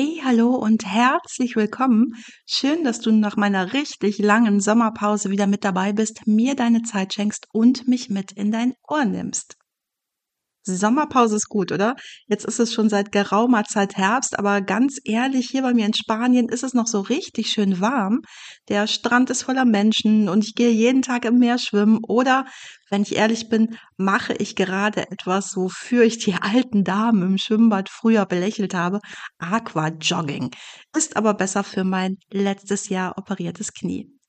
Hey, 0.00 0.22
hallo 0.24 0.54
und 0.54 0.86
herzlich 0.86 1.56
willkommen. 1.56 2.14
Schön, 2.46 2.84
dass 2.84 3.00
du 3.00 3.12
nach 3.12 3.36
meiner 3.36 3.74
richtig 3.74 4.16
langen 4.16 4.58
Sommerpause 4.58 5.28
wieder 5.28 5.46
mit 5.46 5.62
dabei 5.62 5.92
bist, 5.92 6.26
mir 6.26 6.56
deine 6.56 6.80
Zeit 6.80 7.12
schenkst 7.12 7.48
und 7.52 7.86
mich 7.86 8.08
mit 8.08 8.32
in 8.32 8.50
dein 8.50 8.72
Ohr 8.88 9.04
nimmst. 9.04 9.59
Sommerpause 10.64 11.36
ist 11.36 11.48
gut, 11.48 11.72
oder? 11.72 11.96
Jetzt 12.26 12.44
ist 12.44 12.60
es 12.60 12.72
schon 12.72 12.88
seit 12.88 13.12
geraumer 13.12 13.64
Zeit 13.64 13.96
Herbst, 13.96 14.38
aber 14.38 14.60
ganz 14.60 14.98
ehrlich, 15.04 15.48
hier 15.50 15.62
bei 15.62 15.72
mir 15.72 15.86
in 15.86 15.94
Spanien 15.94 16.48
ist 16.48 16.62
es 16.62 16.74
noch 16.74 16.86
so 16.86 17.00
richtig 17.00 17.50
schön 17.50 17.80
warm. 17.80 18.20
Der 18.68 18.86
Strand 18.86 19.30
ist 19.30 19.42
voller 19.42 19.64
Menschen 19.64 20.28
und 20.28 20.44
ich 20.44 20.54
gehe 20.54 20.70
jeden 20.70 21.02
Tag 21.02 21.24
im 21.24 21.38
Meer 21.38 21.58
schwimmen 21.58 22.00
oder, 22.06 22.46
wenn 22.90 23.02
ich 23.02 23.16
ehrlich 23.16 23.48
bin, 23.48 23.78
mache 23.96 24.34
ich 24.34 24.56
gerade 24.56 25.10
etwas, 25.10 25.56
wofür 25.56 26.04
ich 26.04 26.18
die 26.18 26.34
alten 26.40 26.84
Damen 26.84 27.22
im 27.22 27.38
Schwimmbad 27.38 27.88
früher 27.88 28.26
belächelt 28.26 28.74
habe, 28.74 29.00
Aquajogging. 29.38 30.50
Ist 30.96 31.16
aber 31.16 31.34
besser 31.34 31.64
für 31.64 31.84
mein 31.84 32.16
letztes 32.30 32.88
Jahr 32.88 33.16
operiertes 33.16 33.72
Knie. 33.72 34.19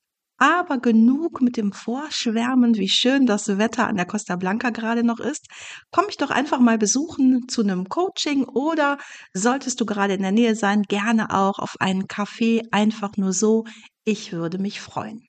Aber 0.41 0.79
genug 0.79 1.39
mit 1.39 1.55
dem 1.55 1.71
Vorschwärmen, 1.71 2.73
wie 2.73 2.89
schön 2.89 3.27
das 3.27 3.59
Wetter 3.59 3.87
an 3.87 3.95
der 3.95 4.07
Costa 4.07 4.37
Blanca 4.37 4.71
gerade 4.71 5.03
noch 5.03 5.19
ist. 5.19 5.45
Komm 5.91 6.07
mich 6.07 6.17
doch 6.17 6.31
einfach 6.31 6.59
mal 6.59 6.79
besuchen 6.79 7.47
zu 7.47 7.61
einem 7.61 7.87
Coaching 7.89 8.45
oder 8.45 8.97
solltest 9.33 9.79
du 9.79 9.85
gerade 9.85 10.15
in 10.15 10.23
der 10.23 10.31
Nähe 10.31 10.55
sein, 10.55 10.81
gerne 10.81 11.29
auch 11.29 11.59
auf 11.59 11.75
einen 11.79 12.07
Kaffee, 12.07 12.63
einfach 12.71 13.17
nur 13.17 13.33
so. 13.33 13.65
Ich 14.03 14.33
würde 14.33 14.57
mich 14.57 14.81
freuen. 14.81 15.27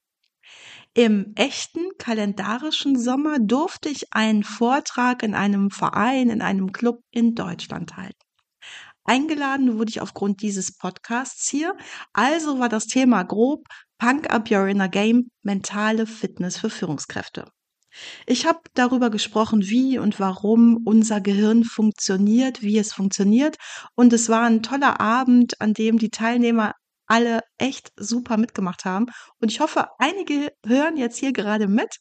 Im 0.95 1.35
echten 1.35 1.91
kalendarischen 1.99 2.99
Sommer 2.99 3.39
durfte 3.39 3.91
ich 3.91 4.15
einen 4.15 4.45
Vortrag 4.45 5.23
in 5.23 5.35
einem 5.35 5.71
Verein, 5.71 6.31
in 6.31 6.41
einem 6.41 6.73
Club 6.73 7.01
in 7.11 7.35
Deutschland 7.35 7.99
halten. 7.99 8.17
Eingeladen 9.05 9.79
wurde 9.79 9.91
ich 9.91 10.01
aufgrund 10.01 10.41
dieses 10.41 10.77
Podcasts 10.77 11.51
hier. 11.51 11.77
Also 12.15 12.61
war 12.61 12.69
das 12.71 12.87
Thema 12.87 13.25
grob 13.25 13.67
Punk 14.03 14.31
Up 14.31 14.51
Your 14.51 14.67
Inner 14.67 14.89
Game, 14.89 15.31
mentale 15.45 16.07
Fitness 16.07 16.59
für 16.59 16.71
Führungskräfte. 16.71 17.45
Ich 18.27 18.47
habe 18.47 18.59
darüber 18.75 19.11
gesprochen, 19.11 19.61
wie 19.69 19.97
und 19.97 20.19
warum 20.19 20.79
unser 20.85 21.21
Gehirn 21.21 21.63
funktioniert, 21.63 22.63
wie 22.63 22.79
es 22.79 22.93
funktioniert. 22.93 23.59
Und 23.95 24.13
es 24.13 24.29
war 24.29 24.43
ein 24.43 24.65
toller 24.65 25.01
Abend, 25.01 25.61
an 25.61 25.73
dem 25.73 25.99
die 25.99 26.11
Teilnehmer 26.11 26.73
alle 27.07 27.43
echt 27.59 27.93
super 27.97 28.39
mitgemacht 28.39 28.85
haben. 28.85 29.07
Und 29.39 29.53
ich 29.53 29.61
hoffe, 29.61 29.87
einige 29.99 30.51
hören 30.67 30.97
jetzt 30.97 31.19
hier 31.19 31.33
gerade 31.33 31.69
mit. 31.69 31.99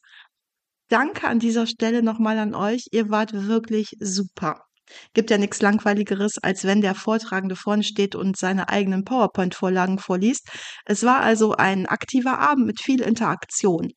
Danke 0.88 1.28
an 1.28 1.38
dieser 1.38 1.68
Stelle 1.68 2.02
nochmal 2.02 2.36
an 2.38 2.56
euch. 2.56 2.88
Ihr 2.90 3.10
wart 3.10 3.32
wirklich 3.32 3.90
super. 4.00 4.64
Gibt 5.14 5.30
ja 5.30 5.38
nichts 5.38 5.62
Langweiligeres, 5.62 6.38
als 6.42 6.64
wenn 6.64 6.80
der 6.80 6.94
Vortragende 6.94 7.56
vorne 7.56 7.82
steht 7.82 8.14
und 8.14 8.36
seine 8.36 8.68
eigenen 8.68 9.04
PowerPoint-Vorlagen 9.04 9.98
vorliest. 9.98 10.48
Es 10.84 11.02
war 11.04 11.20
also 11.20 11.52
ein 11.52 11.86
aktiver 11.86 12.38
Abend 12.38 12.66
mit 12.66 12.80
viel 12.80 13.00
Interaktion. 13.00 13.92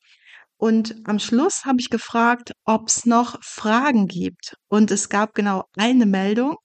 Und 0.57 0.95
am 1.05 1.19
Schluss 1.19 1.65
habe 1.65 1.81
ich 1.81 1.89
gefragt, 1.89 2.51
ob 2.63 2.87
es 2.87 3.05
noch 3.05 3.37
Fragen 3.43 4.07
gibt. 4.07 4.55
Und 4.67 4.91
es 4.91 5.09
gab 5.09 5.33
genau 5.33 5.65
eine 5.75 6.05
Meldung. 6.05 6.55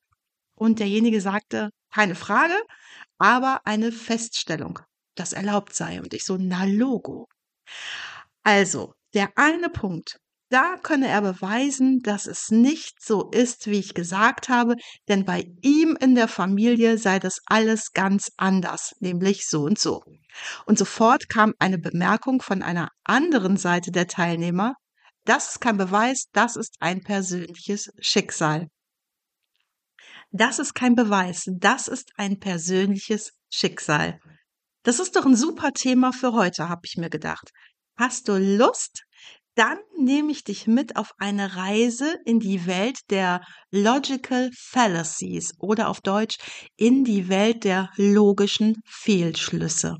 Und 0.55 0.79
derjenige 0.79 1.21
sagte, 1.21 1.71
keine 1.93 2.15
Frage, 2.15 2.55
aber 3.19 3.61
eine 3.65 3.93
Feststellung, 3.93 4.79
das 5.17 5.33
erlaubt 5.33 5.75
sei. 5.75 6.01
Und 6.01 6.15
ich 6.15 6.25
so, 6.25 6.37
na 6.39 6.65
Logo. 6.65 7.27
Also, 8.43 8.95
der 9.15 9.31
eine 9.37 9.71
Punkt, 9.71 10.19
da 10.51 10.77
könne 10.83 11.09
er 11.09 11.23
beweisen, 11.23 12.01
dass 12.01 12.27
es 12.27 12.51
nicht 12.51 13.03
so 13.03 13.31
ist, 13.31 13.69
wie 13.69 13.79
ich 13.79 13.95
gesagt 13.95 14.49
habe, 14.49 14.75
denn 15.09 15.25
bei 15.25 15.45
ihm 15.63 15.97
in 16.01 16.15
der 16.15 16.29
Familie 16.29 16.99
sei 16.99 17.19
das 17.19 17.39
alles 17.47 17.93
ganz 17.93 18.33
anders, 18.37 18.93
nämlich 18.99 19.49
so 19.49 19.63
und 19.63 19.79
so. 19.79 20.03
Und 20.67 20.77
sofort 20.77 21.29
kam 21.29 21.55
eine 21.59 21.79
Bemerkung 21.79 22.43
von 22.43 22.63
einer 22.63 22.89
anderen 23.05 23.57
Seite 23.57 23.93
der 23.93 24.09
Teilnehmer, 24.09 24.75
das 25.25 25.51
ist 25.51 25.61
kein 25.61 25.77
Beweis, 25.77 26.25
das 26.33 26.57
ist 26.57 26.75
ein 26.81 27.03
persönliches 27.03 27.91
Schicksal. 28.01 28.69
Das 30.33 30.59
ist 30.59 30.75
kein 30.75 30.95
Beweis, 30.95 31.45
das 31.47 31.89
ist 31.89 32.11
ein 32.17 32.39
persönliches 32.39 33.33
Schicksal. 33.51 34.19
Das 34.83 34.99
ist 34.99 35.15
doch 35.15 35.27
ein 35.27 35.37
super 35.37 35.73
Thema 35.73 36.13
für 36.13 36.33
heute, 36.33 36.69
habe 36.69 36.83
ich 36.85 36.97
mir 36.97 37.11
gedacht. 37.11 37.51
Hast 37.97 38.29
du 38.29 38.39
Lust, 38.39 39.05
dann 39.55 39.79
nehme 39.99 40.33
ich 40.33 40.45
dich 40.45 40.67
mit 40.67 40.97
auf 40.97 41.13
eine 41.19 41.57
Reise 41.57 42.17
in 42.25 42.41
die 42.41 42.67
Welt 42.67 42.99
der 43.11 43.43
Logical 43.71 44.51
Fallacies 44.57 45.55
oder 45.59 45.89
auf 45.89 46.01
Deutsch 46.01 46.39
in 46.77 47.05
die 47.05 47.29
Welt 47.29 47.65
der 47.65 47.91
logischen 47.97 48.81
Fehlschlüsse. 48.87 49.97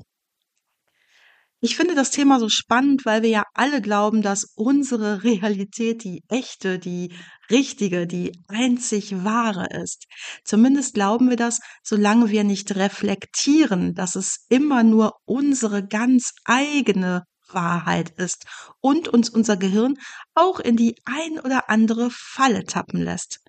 Ich 1.63 1.75
finde 1.75 1.93
das 1.93 2.09
Thema 2.09 2.39
so 2.39 2.49
spannend, 2.49 3.05
weil 3.05 3.21
wir 3.21 3.29
ja 3.29 3.43
alle 3.53 3.81
glauben, 3.83 4.23
dass 4.23 4.51
unsere 4.55 5.23
Realität 5.23 6.03
die 6.03 6.23
echte, 6.27 6.79
die 6.79 7.13
richtige, 7.51 8.07
die 8.07 8.31
einzig 8.47 9.23
wahre 9.23 9.67
ist. 9.83 10.05
Zumindest 10.43 10.95
glauben 10.95 11.29
wir 11.29 11.37
das, 11.37 11.59
solange 11.83 12.31
wir 12.31 12.43
nicht 12.43 12.75
reflektieren, 12.75 13.93
dass 13.93 14.15
es 14.15 14.47
immer 14.49 14.81
nur 14.81 15.13
unsere 15.25 15.85
ganz 15.85 16.31
eigene 16.45 17.25
Wahrheit 17.53 18.11
ist 18.17 18.45
und 18.79 19.07
uns 19.07 19.29
unser 19.29 19.57
Gehirn 19.57 19.97
auch 20.33 20.59
in 20.59 20.77
die 20.77 20.95
ein 21.05 21.39
oder 21.39 21.69
andere 21.69 22.09
Falle 22.11 22.65
tappen 22.65 23.01
lässt. 23.01 23.39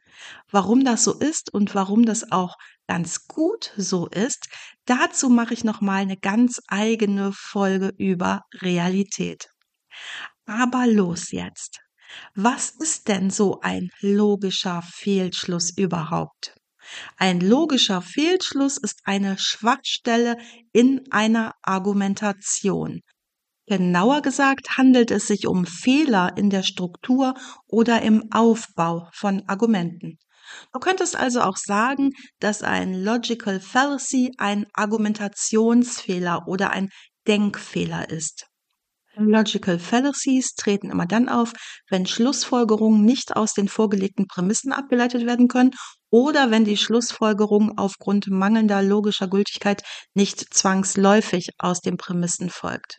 Warum 0.50 0.84
das 0.84 1.04
so 1.04 1.18
ist 1.18 1.52
und 1.52 1.74
warum 1.74 2.04
das 2.04 2.30
auch 2.30 2.56
ganz 2.86 3.26
gut 3.26 3.72
so 3.76 4.06
ist, 4.08 4.48
dazu 4.84 5.30
mache 5.30 5.54
ich 5.54 5.64
noch 5.64 5.80
mal 5.80 6.02
eine 6.02 6.16
ganz 6.16 6.60
eigene 6.68 7.32
Folge 7.32 7.92
über 7.96 8.42
Realität. 8.60 9.48
Aber 10.46 10.86
los 10.86 11.30
jetzt. 11.30 11.80
Was 12.34 12.70
ist 12.70 13.08
denn 13.08 13.30
so 13.30 13.60
ein 13.60 13.91
logischer 14.00 14.82
Fehlschluss 14.82 15.70
überhaupt? 15.70 16.54
Ein 17.16 17.41
logischer 17.41 18.02
Fehlschluss 18.02 18.76
ist 18.76 19.00
eine 19.04 19.38
Schwachstelle 19.38 20.36
in 20.72 21.10
einer 21.10 21.54
Argumentation. 21.62 23.00
Genauer 23.66 24.22
gesagt 24.22 24.76
handelt 24.76 25.10
es 25.10 25.26
sich 25.26 25.46
um 25.46 25.66
Fehler 25.66 26.36
in 26.36 26.50
der 26.50 26.62
Struktur 26.62 27.34
oder 27.66 28.02
im 28.02 28.24
Aufbau 28.32 29.08
von 29.12 29.42
Argumenten. 29.46 30.18
Du 30.72 30.80
könntest 30.80 31.16
also 31.16 31.42
auch 31.42 31.56
sagen, 31.56 32.10
dass 32.40 32.62
ein 32.62 32.94
Logical 32.94 33.60
Fallacy 33.60 34.32
ein 34.38 34.66
Argumentationsfehler 34.74 36.46
oder 36.46 36.70
ein 36.70 36.88
Denkfehler 37.26 38.10
ist. 38.10 38.46
Logical 39.14 39.78
Fallacies 39.78 40.54
treten 40.54 40.90
immer 40.90 41.06
dann 41.06 41.28
auf, 41.28 41.52
wenn 41.90 42.06
Schlussfolgerungen 42.06 43.04
nicht 43.04 43.36
aus 43.36 43.52
den 43.52 43.68
vorgelegten 43.68 44.26
Prämissen 44.26 44.72
abgeleitet 44.72 45.26
werden 45.26 45.48
können 45.48 45.72
oder 46.10 46.50
wenn 46.50 46.64
die 46.64 46.78
Schlussfolgerung 46.78 47.78
aufgrund 47.78 48.28
mangelnder 48.28 48.82
logischer 48.82 49.28
Gültigkeit 49.28 49.82
nicht 50.15 50.53
zwangsläufig 50.53 51.50
aus 51.58 51.80
den 51.80 51.98
Prämissen 51.98 52.48
folgt. 52.48 52.97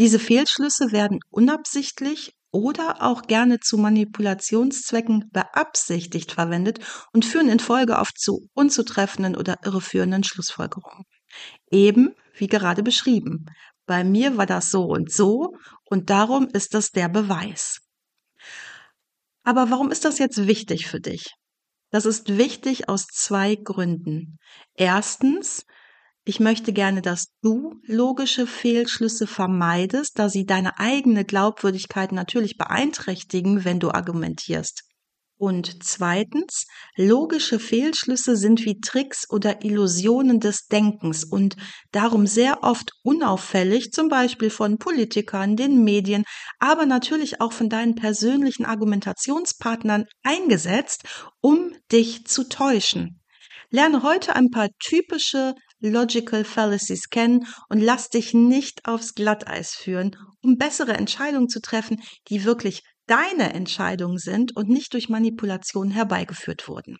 Diese 0.00 0.18
Fehlschlüsse 0.18 0.92
werden 0.92 1.20
unabsichtlich 1.28 2.32
oder 2.50 3.02
auch 3.02 3.20
gerne 3.20 3.60
zu 3.60 3.76
Manipulationszwecken 3.76 5.28
beabsichtigt 5.30 6.32
verwendet 6.32 6.78
und 7.12 7.26
führen 7.26 7.50
in 7.50 7.60
Folge 7.60 7.98
oft 7.98 8.18
zu 8.18 8.48
unzutreffenden 8.54 9.36
oder 9.36 9.58
irreführenden 9.62 10.24
Schlussfolgerungen. 10.24 11.04
Eben 11.70 12.14
wie 12.32 12.46
gerade 12.46 12.82
beschrieben. 12.82 13.44
Bei 13.84 14.02
mir 14.02 14.38
war 14.38 14.46
das 14.46 14.70
so 14.70 14.84
und 14.84 15.12
so 15.12 15.54
und 15.84 16.08
darum 16.08 16.48
ist 16.48 16.72
das 16.72 16.92
der 16.92 17.10
Beweis. 17.10 17.80
Aber 19.44 19.70
warum 19.70 19.90
ist 19.90 20.06
das 20.06 20.18
jetzt 20.18 20.46
wichtig 20.46 20.86
für 20.86 21.00
dich? 21.00 21.26
Das 21.90 22.06
ist 22.06 22.38
wichtig 22.38 22.88
aus 22.88 23.04
zwei 23.06 23.54
Gründen. 23.54 24.38
Erstens, 24.72 25.66
ich 26.30 26.38
möchte 26.38 26.72
gerne, 26.72 27.02
dass 27.02 27.26
du 27.42 27.74
logische 27.82 28.46
Fehlschlüsse 28.46 29.26
vermeidest, 29.26 30.16
da 30.16 30.28
sie 30.28 30.46
deine 30.46 30.78
eigene 30.78 31.24
Glaubwürdigkeit 31.24 32.12
natürlich 32.12 32.56
beeinträchtigen, 32.56 33.64
wenn 33.64 33.80
du 33.80 33.90
argumentierst. 33.90 34.84
Und 35.36 35.82
zweitens, 35.82 36.68
logische 36.94 37.58
Fehlschlüsse 37.58 38.36
sind 38.36 38.64
wie 38.64 38.78
Tricks 38.78 39.28
oder 39.28 39.64
Illusionen 39.64 40.38
des 40.38 40.68
Denkens 40.68 41.24
und 41.24 41.56
darum 41.90 42.28
sehr 42.28 42.62
oft 42.62 42.92
unauffällig, 43.02 43.90
zum 43.90 44.08
Beispiel 44.08 44.50
von 44.50 44.78
Politikern, 44.78 45.56
den 45.56 45.82
Medien, 45.82 46.22
aber 46.60 46.86
natürlich 46.86 47.40
auch 47.40 47.52
von 47.52 47.68
deinen 47.68 47.96
persönlichen 47.96 48.66
Argumentationspartnern 48.66 50.04
eingesetzt, 50.22 51.02
um 51.40 51.72
dich 51.90 52.24
zu 52.26 52.48
täuschen. 52.48 53.20
Lerne 53.70 54.04
heute 54.04 54.36
ein 54.36 54.50
paar 54.50 54.68
typische 54.78 55.54
Logical 55.80 56.44
Fallacies 56.44 57.08
kennen 57.08 57.46
und 57.68 57.80
lass 57.80 58.08
dich 58.08 58.34
nicht 58.34 58.86
aufs 58.86 59.14
Glatteis 59.14 59.74
führen, 59.74 60.16
um 60.42 60.56
bessere 60.56 60.94
Entscheidungen 60.94 61.48
zu 61.48 61.60
treffen, 61.60 62.02
die 62.28 62.44
wirklich 62.44 62.82
deine 63.06 63.52
Entscheidungen 63.54 64.18
sind 64.18 64.56
und 64.56 64.68
nicht 64.68 64.94
durch 64.94 65.08
Manipulation 65.08 65.90
herbeigeführt 65.90 66.68
wurden. 66.68 66.98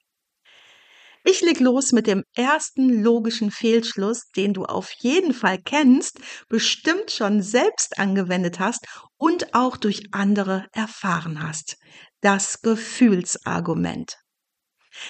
Ich 1.23 1.43
leg 1.43 1.61
los 1.61 1.93
mit 1.93 2.07
dem 2.07 2.25
ersten 2.35 3.03
logischen 3.03 3.51
Fehlschluss, 3.51 4.31
den 4.37 4.55
du 4.55 4.65
auf 4.65 4.91
jeden 5.01 5.35
Fall 5.35 5.59
kennst, 5.63 6.19
bestimmt 6.49 7.11
schon 7.11 7.43
selbst 7.43 7.99
angewendet 7.99 8.59
hast 8.59 8.87
und 9.19 9.55
auch 9.55 9.77
durch 9.77 10.03
andere 10.13 10.67
erfahren 10.73 11.43
hast. 11.43 11.77
Das 12.23 12.63
Gefühlsargument. 12.63 14.20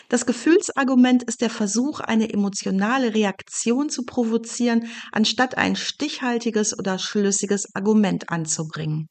Das 0.09 0.27
Gefühlsargument 0.27 1.23
ist 1.23 1.41
der 1.41 1.51
Versuch, 1.51 2.01
eine 2.01 2.33
emotionale 2.33 3.15
Reaktion 3.15 3.89
zu 3.89 4.05
provozieren, 4.05 4.91
anstatt 5.13 5.57
ein 5.57 5.77
stichhaltiges 5.77 6.79
oder 6.79 6.99
schlüssiges 6.99 7.75
Argument 7.75 8.31
anzubringen. 8.31 9.09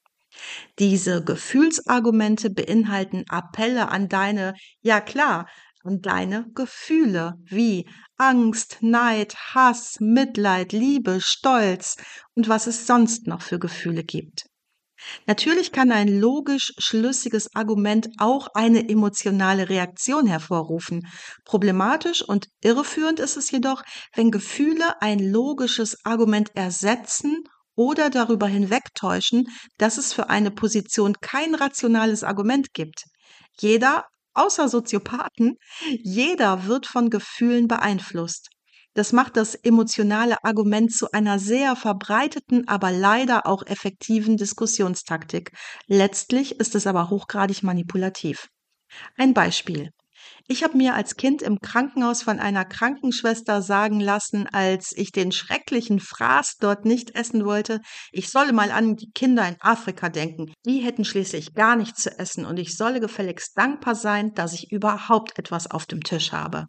Diese 0.77 1.24
Gefühlsargumente 1.24 2.50
beinhalten 2.50 3.25
Appelle 3.30 3.89
an 3.89 4.07
deine, 4.07 4.54
ja 4.81 5.01
klar, 5.01 5.48
an 5.83 6.01
deine 6.01 6.45
Gefühle 6.56 7.36
wie 7.45 7.88
Angst, 8.18 8.77
Neid, 8.81 9.36
Hass, 9.54 9.98
Mitleid, 10.00 10.74
Liebe, 10.74 11.19
Stolz 11.21 11.95
und 12.36 12.50
was 12.50 12.68
es 12.68 12.86
sonst 12.86 13.27
noch 13.27 13.42
für 13.42 13.60
Gefühle 13.60 14.04
gibt. 14.04 14.49
Natürlich 15.25 15.72
kann 15.72 15.92
ein 15.92 16.07
logisch 16.07 16.74
schlüssiges 16.78 17.56
Argument 17.56 18.10
auch 18.18 18.48
eine 18.54 18.90
emotionale 18.90 19.69
Reaktion 19.69 20.28
hervorrufen. 20.28 21.07
Problematisch 21.46 22.22
und 22.22 22.48
irreführend 22.62 23.19
ist 23.19 23.38
es 23.38 23.51
jedoch, 23.51 23.84
wenn 24.16 24.31
Gefühle 24.31 25.01
ein 25.01 25.19
logisches 25.19 25.98
Argument 26.06 26.56
ersetzen 26.56 27.44
oder 27.75 28.10
darüber 28.10 28.48
hinwegtäuschen, 28.48 29.48
dass 29.78 29.98
es 29.98 30.12
für 30.13 30.30
eine 30.30 30.51
Position 30.51 31.16
kein 31.22 31.56
rationales 31.56 32.24
Argument 32.24 32.74
gibt. 32.74 33.04
Jeder, 33.60 34.06
außer 34.34 34.68
Soziopathen, 34.68 35.56
jeder 36.04 36.66
wird 36.66 36.88
von 36.88 37.10
Gefühlen 37.10 37.68
beeinflusst. 37.68 38.50
Das 39.00 39.13
macht 39.13 39.38
das 39.38 39.56
emotionale 39.56 40.44
Argument 40.44 40.92
zu 40.92 41.10
einer 41.13 41.40
sehr 41.40 41.78
verbreiteten, 41.78 42.68
aber 42.68 42.92
leider 42.92 43.48
auch 43.48 43.66
effektiven 43.66 44.36
Diskussionstaktik. 44.36 45.54
Letztlich 45.88 46.60
ist 46.60 46.75
es 46.75 46.86
aber 46.86 47.10
hochgradig 47.10 47.63
manipulativ. 47.63 48.50
Ein 49.16 49.34
Beispiel. 49.34 49.92
Ich 50.50 50.66
habe 50.66 50.75
mir 50.75 50.96
als 50.96 51.16
Kind 51.16 51.42
im 51.42 51.60
Krankenhaus 51.62 52.24
von 52.24 52.40
einer 52.40 52.66
Krankenschwester 52.66 53.62
sagen 53.62 54.01
lassen, 54.01 54.48
als 54.51 54.92
ich 54.94 55.13
den 55.13 55.31
schrecklichen 55.31 56.02
Fraß 56.02 56.57
dort 56.60 56.84
nicht 56.84 57.16
essen 57.16 57.45
wollte, 57.45 57.80
ich 58.12 58.30
solle 58.30 58.52
mal 58.52 58.69
an 58.69 58.98
die 58.98 59.12
Kinder 59.12 59.48
in 59.48 59.56
Afrika 59.62 60.10
denken. 60.10 60.52
Die 60.66 60.80
hätten 60.80 61.06
schließlich 61.06 61.54
gar 61.54 61.78
nichts 61.78 62.04
zu 62.04 62.19
essen 62.19 62.44
und 62.44 62.60
ich 62.60 62.75
solle 62.75 63.00
gefälligst 63.00 63.57
dankbar 63.57 63.95
sein, 63.95 64.34
dass 64.34 64.52
ich 64.52 64.74
überhaupt 64.74 65.40
etwas 65.40 65.72
auf 65.72 65.86
dem 65.86 66.04
Tisch 66.04 66.34
habe. 66.34 66.66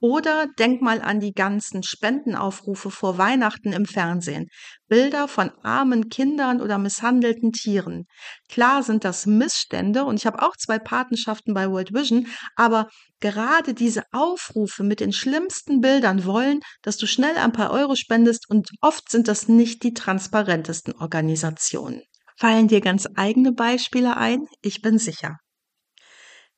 Oder 0.00 0.46
denk 0.58 0.82
mal 0.82 1.00
an 1.00 1.20
die 1.20 1.32
ganzen 1.32 1.82
Spendenaufrufe 1.82 2.90
vor 2.90 3.18
Weihnachten 3.18 3.72
im 3.72 3.86
Fernsehen. 3.86 4.48
Bilder 4.88 5.28
von 5.28 5.50
armen 5.62 6.08
Kindern 6.08 6.60
oder 6.60 6.78
misshandelten 6.78 7.52
Tieren. 7.52 8.06
Klar 8.48 8.82
sind 8.82 9.04
das 9.04 9.26
Missstände 9.26 10.04
und 10.04 10.16
ich 10.16 10.26
habe 10.26 10.42
auch 10.42 10.56
zwei 10.56 10.78
Patenschaften 10.78 11.54
bei 11.54 11.70
World 11.70 11.92
Vision, 11.92 12.28
aber 12.54 12.88
gerade 13.20 13.74
diese 13.74 14.04
Aufrufe 14.12 14.84
mit 14.84 15.00
den 15.00 15.12
schlimmsten 15.12 15.80
Bildern 15.80 16.24
wollen, 16.24 16.60
dass 16.82 16.96
du 16.96 17.06
schnell 17.06 17.36
ein 17.36 17.52
paar 17.52 17.70
Euro 17.70 17.96
spendest 17.96 18.48
und 18.48 18.70
oft 18.80 19.10
sind 19.10 19.28
das 19.28 19.48
nicht 19.48 19.82
die 19.82 19.94
transparentesten 19.94 20.94
Organisationen. 20.94 22.02
Fallen 22.38 22.68
dir 22.68 22.82
ganz 22.82 23.08
eigene 23.16 23.52
Beispiele 23.52 24.16
ein? 24.16 24.46
Ich 24.60 24.82
bin 24.82 24.98
sicher. 24.98 25.38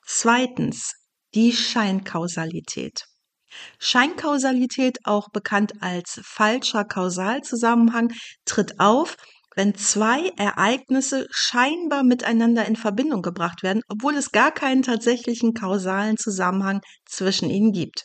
Zweitens, 0.04 0.94
die 1.34 1.52
Scheinkausalität. 1.52 3.04
Scheinkausalität, 3.78 4.98
auch 5.04 5.28
bekannt 5.30 5.72
als 5.80 6.20
falscher 6.22 6.84
Kausalzusammenhang, 6.84 8.12
tritt 8.44 8.78
auf, 8.78 9.16
wenn 9.56 9.75
zwei 9.75 10.28
Ereignisse 10.36 11.26
scheinbar 11.30 12.04
miteinander 12.04 12.66
in 12.66 12.76
Verbindung 12.76 13.22
gebracht 13.22 13.62
werden, 13.62 13.82
obwohl 13.88 14.14
es 14.14 14.30
gar 14.30 14.52
keinen 14.52 14.82
tatsächlichen 14.82 15.52
kausalen 15.54 16.16
Zusammenhang 16.16 16.80
zwischen 17.06 17.50
ihnen 17.50 17.72
gibt. 17.72 18.04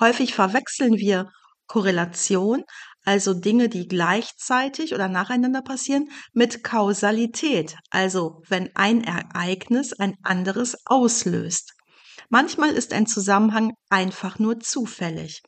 Häufig 0.00 0.34
verwechseln 0.34 0.94
wir 0.94 1.28
Korrelation, 1.66 2.62
also 3.04 3.34
Dinge, 3.34 3.68
die 3.68 3.86
gleichzeitig 3.86 4.94
oder 4.94 5.08
nacheinander 5.08 5.62
passieren, 5.62 6.08
mit 6.32 6.64
Kausalität, 6.64 7.76
also 7.90 8.42
wenn 8.48 8.70
ein 8.74 9.04
Ereignis 9.04 9.92
ein 9.92 10.14
anderes 10.22 10.76
auslöst. 10.86 11.75
Manchmal 12.28 12.70
ist 12.70 12.92
ein 12.92 13.06
Zusammenhang 13.06 13.72
einfach 13.88 14.38
nur 14.38 14.60
zufällig. 14.60 15.42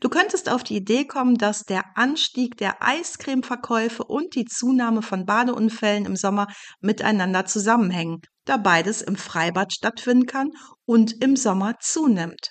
Du 0.00 0.08
könntest 0.08 0.50
auf 0.50 0.62
die 0.62 0.76
Idee 0.76 1.06
kommen, 1.06 1.36
dass 1.36 1.62
der 1.64 1.96
Anstieg 1.96 2.56
der 2.56 2.82
Eiscremeverkäufe 2.82 4.04
und 4.04 4.34
die 4.34 4.44
Zunahme 4.44 5.02
von 5.02 5.24
Badeunfällen 5.24 6.04
im 6.04 6.16
Sommer 6.16 6.46
miteinander 6.80 7.46
zusammenhängen, 7.46 8.20
da 8.44 8.56
beides 8.56 9.02
im 9.02 9.16
Freibad 9.16 9.72
stattfinden 9.72 10.26
kann 10.26 10.50
und 10.84 11.22
im 11.22 11.36
Sommer 11.36 11.74
zunimmt. 11.80 12.50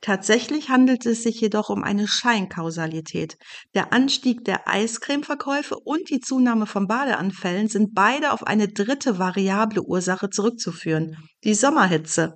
Tatsächlich 0.00 0.70
handelt 0.70 1.04
es 1.04 1.22
sich 1.22 1.40
jedoch 1.40 1.68
um 1.68 1.82
eine 1.82 2.06
Scheinkausalität. 2.06 3.36
Der 3.74 3.92
Anstieg 3.92 4.44
der 4.44 4.68
Eiscremeverkäufe 4.68 5.76
und 5.76 6.10
die 6.10 6.20
Zunahme 6.20 6.66
von 6.66 6.86
Badeanfällen 6.86 7.68
sind 7.68 7.94
beide 7.94 8.32
auf 8.32 8.46
eine 8.46 8.68
dritte 8.68 9.18
variable 9.18 9.82
Ursache 9.82 10.30
zurückzuführen, 10.30 11.16
die 11.42 11.54
Sommerhitze. 11.54 12.34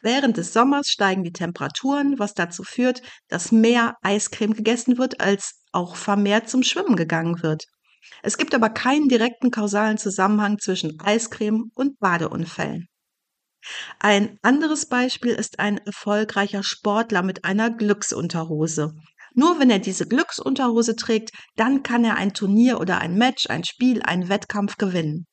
Während 0.00 0.36
des 0.36 0.52
Sommers 0.52 0.88
steigen 0.88 1.24
die 1.24 1.32
Temperaturen, 1.32 2.18
was 2.18 2.34
dazu 2.34 2.62
führt, 2.62 3.02
dass 3.28 3.50
mehr 3.50 3.96
Eiscreme 4.02 4.54
gegessen 4.54 4.96
wird, 4.96 5.20
als 5.20 5.62
auch 5.72 5.96
vermehrt 5.96 6.48
zum 6.48 6.62
Schwimmen 6.62 6.96
gegangen 6.96 7.42
wird. 7.42 7.64
Es 8.22 8.38
gibt 8.38 8.54
aber 8.54 8.70
keinen 8.70 9.08
direkten 9.08 9.50
kausalen 9.50 9.98
Zusammenhang 9.98 10.58
zwischen 10.58 11.00
Eiscreme 11.00 11.70
und 11.74 11.98
Badeunfällen. 11.98 12.86
Ein 13.98 14.38
anderes 14.42 14.86
Beispiel 14.86 15.32
ist 15.32 15.58
ein 15.58 15.78
erfolgreicher 15.78 16.62
Sportler 16.62 17.22
mit 17.22 17.44
einer 17.44 17.70
Glücksunterhose. 17.70 18.94
Nur 19.34 19.58
wenn 19.58 19.70
er 19.70 19.78
diese 19.78 20.06
Glücksunterhose 20.06 20.96
trägt, 20.96 21.30
dann 21.56 21.82
kann 21.82 22.04
er 22.04 22.16
ein 22.16 22.34
Turnier 22.34 22.80
oder 22.80 22.98
ein 22.98 23.16
Match, 23.16 23.48
ein 23.50 23.64
Spiel, 23.64 24.02
einen 24.02 24.28
Wettkampf 24.28 24.76
gewinnen. 24.76 25.26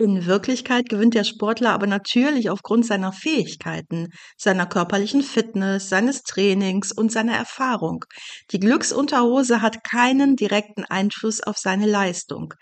In 0.00 0.26
Wirklichkeit 0.26 0.88
gewinnt 0.88 1.14
der 1.14 1.24
Sportler 1.24 1.70
aber 1.70 1.88
natürlich 1.88 2.50
aufgrund 2.50 2.86
seiner 2.86 3.12
Fähigkeiten, 3.12 4.10
seiner 4.36 4.64
körperlichen 4.64 5.22
Fitness, 5.22 5.88
seines 5.88 6.22
Trainings 6.22 6.92
und 6.92 7.10
seiner 7.10 7.34
Erfahrung. 7.34 8.04
Die 8.52 8.60
Glücksunterhose 8.60 9.60
hat 9.60 9.82
keinen 9.82 10.36
direkten 10.36 10.84
Einfluss 10.84 11.40
auf 11.40 11.58
seine 11.58 11.86
Leistung. 11.86 12.54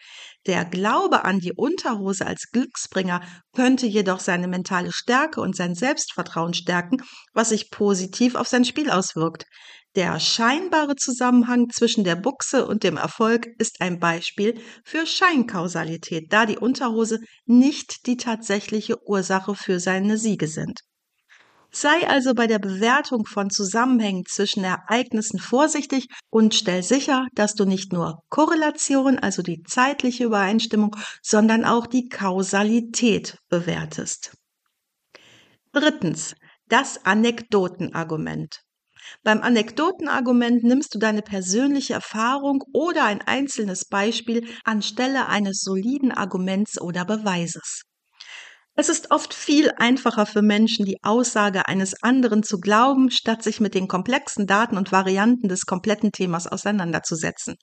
Der 0.47 0.65
Glaube 0.65 1.27
an 1.27 1.39
die 1.39 1.53
Unterhose 1.53 2.27
als 2.27 2.49
Glücksbringer 2.53 3.21
könnte 3.55 3.85
jedoch 3.85 4.21
seine 4.21 4.49
mentale 4.49 4.91
Stärke 4.91 5.43
und 5.43 5.55
sein 5.55 5.75
Selbstvertrauen 5.75 6.55
stärken, 6.55 7.03
was 7.35 7.51
sich 7.51 7.71
positiv 7.71 8.35
auf 8.35 8.49
sein 8.49 8.65
Spiel 8.65 8.91
auswirkt. 8.91 9.45
Der 9.97 10.21
scheinbare 10.21 10.95
Zusammenhang 10.95 11.71
zwischen 11.71 12.05
der 12.05 12.17
Buchse 12.17 12.67
und 12.67 12.83
dem 12.83 12.99
Erfolg 12.99 13.47
ist 13.59 13.81
ein 13.81 13.99
Beispiel 13.99 14.61
für 14.85 15.07
Scheinkausalität, 15.07 16.31
da 16.31 16.45
die 16.45 16.59
Unterhose 16.59 17.19
nicht 17.47 18.07
die 18.07 18.19
tatsächliche 18.19 19.03
Ursache 19.09 19.55
für 19.55 19.81
seine 19.81 20.19
Siege 20.19 20.49
sind. 20.49 20.81
Sei 21.73 22.07
also 22.09 22.35
bei 22.35 22.47
der 22.47 22.59
Bewertung 22.59 23.25
von 23.25 23.49
Zusammenhängen 23.49 24.25
zwischen 24.27 24.65
Ereignissen 24.65 25.39
vorsichtig 25.39 26.09
und 26.31 26.55
stell 26.55 26.83
sicher, 26.83 27.27
dass 27.33 27.55
du 27.55 27.65
nicht 27.65 27.95
nur 27.95 28.21
Korrelation, 28.29 29.19
also 29.19 29.41
die 29.41 29.63
zeitliche 29.63 30.25
Übereinstimmung, 30.25 30.95
sondern 31.23 31.65
auch 31.65 31.87
die 31.87 32.11
Kausalität 32.11 33.39
bewertest. 33.49 34.37
Drittens, 35.73 36.35
das 36.69 37.05
Anekdotenargument. 37.07 38.66
Beim 39.23 39.43
Anekdotenargument 39.43 40.63
nimmst 40.63 40.95
du 40.95 40.99
deine 40.99 41.23
persönliche 41.23 41.95
Erfahrung 41.95 42.63
oder 42.73 43.05
ein 43.05 43.23
einzelnes 43.23 43.85
Beispiel 43.85 44.47
anstelle 44.65 45.29
eines 45.29 45.61
soliden 45.61 46.13
Arguments 46.13 46.81
oder 46.81 47.05
Beweises. 47.05 47.83
Es 48.79 48.91
ist 48.91 49.11
oft 49.11 49.33
viel 49.33 49.73
einfacher 49.79 50.27
für 50.27 50.43
Menschen, 50.43 50.85
die 50.85 51.03
Aussage 51.03 51.67
eines 51.67 52.03
anderen 52.03 52.43
zu 52.43 52.59
glauben, 52.59 53.11
statt 53.11 53.43
sich 53.43 53.59
mit 53.59 53.75
den 53.75 53.89
komplexen 53.89 54.47
Daten 54.47 54.77
und 54.77 54.93
Varianten 54.93 55.49
des 55.49 55.65
kompletten 55.65 56.13
Themas 56.13 56.47
auseinanderzusetzen. 56.47 57.55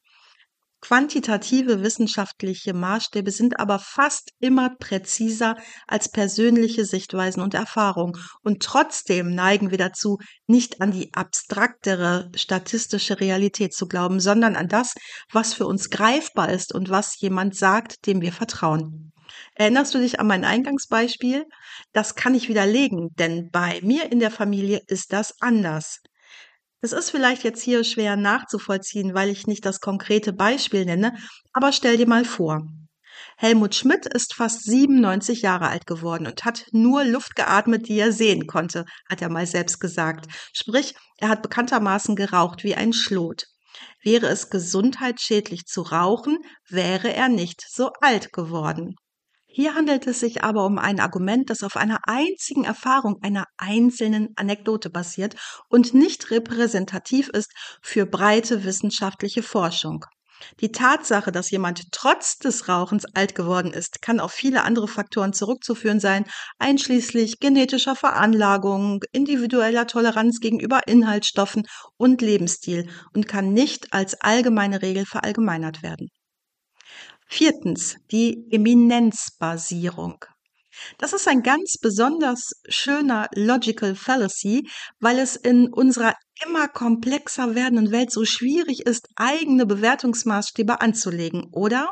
Quantitative 0.84 1.82
wissenschaftliche 1.82 2.74
Maßstäbe 2.74 3.32
sind 3.32 3.58
aber 3.58 3.80
fast 3.80 4.32
immer 4.42 4.70
präziser 4.80 5.56
als 5.88 6.12
persönliche 6.12 6.84
Sichtweisen 6.84 7.42
und 7.42 7.54
Erfahrungen. 7.54 8.22
Und 8.42 8.62
trotzdem 8.62 9.34
neigen 9.34 9.72
wir 9.72 9.78
dazu, 9.78 10.18
nicht 10.46 10.82
an 10.82 10.92
die 10.92 11.14
abstraktere 11.14 12.30
statistische 12.36 13.22
Realität 13.22 13.74
zu 13.74 13.88
glauben, 13.88 14.20
sondern 14.20 14.58
an 14.58 14.68
das, 14.68 14.94
was 15.32 15.54
für 15.54 15.68
uns 15.68 15.90
greifbar 15.90 16.52
ist 16.52 16.76
und 16.76 16.90
was 16.90 17.18
jemand 17.22 17.56
sagt, 17.56 18.06
dem 18.06 18.20
wir 18.20 18.34
vertrauen. 18.34 19.14
Erinnerst 19.56 19.94
du 19.94 20.00
dich 20.00 20.20
an 20.20 20.28
mein 20.28 20.44
Eingangsbeispiel? 20.44 21.46
Das 21.94 22.16
kann 22.16 22.36
ich 22.36 22.50
widerlegen, 22.50 23.08
denn 23.18 23.50
bei 23.54 23.80
mir 23.84 24.12
in 24.12 24.20
der 24.20 24.32
Familie 24.32 24.82
ist 24.88 25.14
das 25.14 25.34
anders. 25.40 26.02
Es 26.84 26.92
ist 26.92 27.12
vielleicht 27.12 27.46
jetzt 27.46 27.62
hier 27.62 27.86
schwer 27.86 28.18
nachzuvollziehen, 28.18 29.14
weil 29.14 29.30
ich 29.30 29.48
nicht 29.48 29.66
das 29.66 29.80
konkrete 29.80 30.34
Beispiel 30.34 30.84
nenne, 30.84 31.14
aber 31.54 31.72
stell 31.72 31.96
dir 31.96 32.10
mal 32.10 32.26
vor. 32.26 32.68
Helmut 33.38 33.74
Schmidt 33.74 34.06
ist 34.06 34.34
fast 34.34 34.66
97 34.66 35.44
Jahre 35.44 35.70
alt 35.70 35.88
geworden 35.88 36.28
und 36.28 36.44
hat 36.44 36.66
nur 36.74 37.06
Luft 37.06 37.38
geatmet, 37.38 37.88
die 37.88 37.98
er 37.98 38.12
sehen 38.12 38.48
konnte, 38.48 38.84
hat 39.10 39.22
er 39.22 39.30
mal 39.30 39.48
selbst 39.48 39.80
gesagt. 39.80 40.26
Sprich, 40.52 40.94
er 41.20 41.30
hat 41.30 41.42
bekanntermaßen 41.42 42.18
geraucht 42.18 42.66
wie 42.66 42.76
ein 42.76 42.92
Schlot. 42.92 43.46
Wäre 44.04 44.28
es 44.28 44.50
gesundheitsschädlich 44.50 45.64
zu 45.66 45.84
rauchen, 45.84 46.38
wäre 46.68 47.14
er 47.14 47.30
nicht 47.30 47.64
so 47.66 47.92
alt 48.02 48.34
geworden. 48.34 48.96
Hier 49.56 49.76
handelt 49.76 50.08
es 50.08 50.20
sich 50.20 50.44
aber 50.44 50.66
um 50.66 50.80
ein 50.80 51.00
Argument, 51.00 51.52
das 51.52 51.62
auf 51.62 51.78
einer 51.78 52.00
einzigen 52.08 52.64
Erfahrung 52.64 53.22
einer 53.22 53.46
einzelnen 53.56 54.34
Anekdote 54.36 54.90
basiert 54.90 55.36
und 55.70 55.94
nicht 55.94 56.32
repräsentativ 56.32 57.30
ist 57.30 57.52
für 57.80 58.08
breite 58.08 58.64
wissenschaftliche 58.64 59.44
Forschung. 59.44 60.06
Die 60.60 60.72
Tatsache, 60.72 61.32
dass 61.32 61.52
jemand 61.52 61.92
trotz 61.92 62.40
des 62.40 62.68
Rauchens 62.68 63.06
alt 63.14 63.36
geworden 63.36 63.72
ist, 63.72 64.02
kann 64.02 64.20
auf 64.20 64.32
viele 64.32 64.64
andere 64.64 64.88
Faktoren 64.88 65.34
zurückzuführen 65.34 66.00
sein, 66.00 66.26
einschließlich 66.58 67.40
genetischer 67.40 67.96
Veranlagung, 67.96 69.04
individueller 69.12 69.86
Toleranz 69.86 70.40
gegenüber 70.40 70.88
Inhaltsstoffen 70.88 71.68
und 71.96 72.24
Lebensstil 72.24 72.90
und 73.14 73.28
kann 73.28 73.54
nicht 73.54 73.94
als 73.94 74.20
allgemeine 74.20 74.82
Regel 74.82 75.06
verallgemeinert 75.06 75.84
werden. 75.84 76.10
Viertens, 77.36 77.96
die 78.12 78.46
Eminenzbasierung. 78.52 80.24
Das 81.00 81.14
ist 81.14 81.28
ein 81.28 81.42
ganz 81.42 81.80
besonders 81.82 82.52
schöner 82.70 83.28
Logical 83.34 83.96
Fallacy, 83.96 84.70
weil 85.00 85.18
es 85.18 85.36
in 85.36 85.74
unserer 85.74 86.14
immer 86.46 86.68
komplexer 86.68 87.56
werdenden 87.56 87.92
Welt 87.92 88.12
so 88.12 88.24
schwierig 88.24 88.86
ist, 88.86 89.08
eigene 89.16 89.66
Bewertungsmaßstäbe 89.66 90.80
anzulegen, 90.80 91.48
oder? 91.52 91.90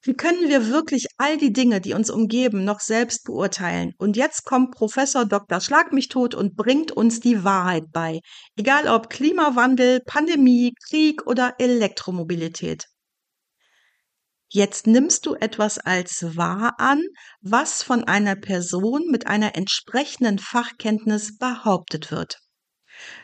Wie 0.00 0.14
können 0.14 0.48
wir 0.48 0.68
wirklich 0.68 1.04
all 1.18 1.36
die 1.36 1.52
Dinge, 1.52 1.82
die 1.82 1.92
uns 1.92 2.08
umgeben, 2.08 2.64
noch 2.64 2.80
selbst 2.80 3.24
beurteilen? 3.24 3.92
Und 3.98 4.16
jetzt 4.16 4.46
kommt 4.46 4.70
Professor 4.70 5.26
Dr. 5.26 5.60
Schlag 5.60 5.92
mich 5.92 6.08
tot 6.08 6.34
und 6.34 6.56
bringt 6.56 6.90
uns 6.90 7.20
die 7.20 7.44
Wahrheit 7.44 7.84
bei. 7.92 8.20
Egal 8.56 8.88
ob 8.88 9.10
Klimawandel, 9.10 10.00
Pandemie, 10.06 10.72
Krieg 10.88 11.26
oder 11.26 11.56
Elektromobilität. 11.58 12.86
Jetzt 14.52 14.88
nimmst 14.88 15.26
du 15.26 15.36
etwas 15.36 15.78
als 15.78 16.36
wahr 16.36 16.74
an, 16.78 17.00
was 17.40 17.84
von 17.84 18.02
einer 18.02 18.34
Person 18.34 19.06
mit 19.08 19.28
einer 19.28 19.54
entsprechenden 19.54 20.40
Fachkenntnis 20.40 21.38
behauptet 21.38 22.10
wird. 22.10 22.40